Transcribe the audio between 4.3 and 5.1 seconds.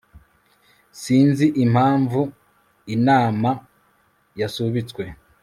yasubitswe